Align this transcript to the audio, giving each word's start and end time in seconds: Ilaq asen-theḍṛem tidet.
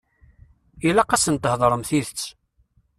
Ilaq 0.87 1.11
asen-theḍṛem 1.15 1.83
tidet. 1.89 2.23